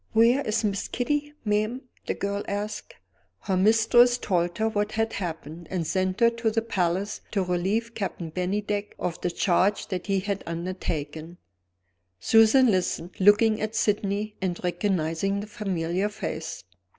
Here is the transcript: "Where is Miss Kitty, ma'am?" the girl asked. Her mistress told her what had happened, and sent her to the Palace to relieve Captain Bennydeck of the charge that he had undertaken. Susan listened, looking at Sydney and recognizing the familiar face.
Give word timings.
"Where 0.13 0.41
is 0.47 0.63
Miss 0.63 0.87
Kitty, 0.87 1.31
ma'am?" 1.45 1.81
the 2.07 2.15
girl 2.15 2.43
asked. 2.47 2.95
Her 3.41 3.55
mistress 3.55 4.17
told 4.17 4.57
her 4.57 4.67
what 4.67 4.93
had 4.93 5.13
happened, 5.13 5.67
and 5.69 5.85
sent 5.85 6.21
her 6.21 6.31
to 6.31 6.49
the 6.49 6.63
Palace 6.63 7.21
to 7.33 7.43
relieve 7.43 7.93
Captain 7.93 8.31
Bennydeck 8.31 8.95
of 8.97 9.21
the 9.21 9.29
charge 9.29 9.89
that 9.89 10.07
he 10.07 10.21
had 10.21 10.43
undertaken. 10.47 11.37
Susan 12.19 12.71
listened, 12.71 13.11
looking 13.19 13.61
at 13.61 13.75
Sydney 13.75 14.35
and 14.41 14.59
recognizing 14.63 15.39
the 15.39 15.45
familiar 15.45 16.09
face. 16.09 16.63